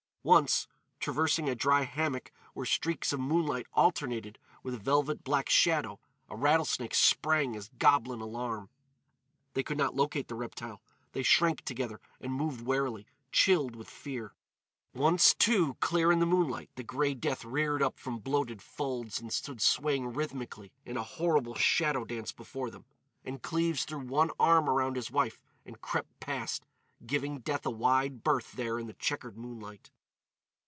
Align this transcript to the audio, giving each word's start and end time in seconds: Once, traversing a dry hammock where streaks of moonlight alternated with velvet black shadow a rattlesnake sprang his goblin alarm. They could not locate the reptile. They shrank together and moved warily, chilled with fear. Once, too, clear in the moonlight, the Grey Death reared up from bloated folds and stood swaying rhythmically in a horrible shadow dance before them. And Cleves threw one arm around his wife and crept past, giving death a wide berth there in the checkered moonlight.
Once, 0.23 0.67
traversing 0.99 1.49
a 1.49 1.55
dry 1.55 1.81
hammock 1.81 2.31
where 2.53 2.63
streaks 2.63 3.11
of 3.11 3.19
moonlight 3.19 3.65
alternated 3.73 4.37
with 4.61 4.79
velvet 4.79 5.23
black 5.23 5.49
shadow 5.49 5.99
a 6.29 6.35
rattlesnake 6.35 6.93
sprang 6.93 7.55
his 7.55 7.69
goblin 7.79 8.21
alarm. 8.21 8.69
They 9.55 9.63
could 9.63 9.79
not 9.79 9.95
locate 9.95 10.27
the 10.27 10.35
reptile. 10.35 10.79
They 11.13 11.23
shrank 11.23 11.65
together 11.65 11.99
and 12.19 12.31
moved 12.31 12.61
warily, 12.61 13.07
chilled 13.31 13.75
with 13.75 13.89
fear. 13.89 14.35
Once, 14.93 15.33
too, 15.33 15.73
clear 15.79 16.11
in 16.11 16.19
the 16.19 16.27
moonlight, 16.27 16.69
the 16.75 16.83
Grey 16.83 17.15
Death 17.15 17.43
reared 17.43 17.81
up 17.81 17.97
from 17.97 18.19
bloated 18.19 18.61
folds 18.61 19.19
and 19.19 19.33
stood 19.33 19.59
swaying 19.59 20.13
rhythmically 20.13 20.71
in 20.85 20.97
a 20.97 21.03
horrible 21.03 21.55
shadow 21.55 22.05
dance 22.05 22.31
before 22.31 22.69
them. 22.69 22.85
And 23.25 23.41
Cleves 23.41 23.85
threw 23.85 23.97
one 24.01 24.29
arm 24.39 24.69
around 24.69 24.97
his 24.97 25.09
wife 25.09 25.39
and 25.65 25.81
crept 25.81 26.19
past, 26.19 26.63
giving 27.03 27.39
death 27.39 27.65
a 27.65 27.71
wide 27.71 28.23
berth 28.23 28.51
there 28.51 28.77
in 28.77 28.85
the 28.85 28.93
checkered 28.93 29.35
moonlight. 29.35 29.89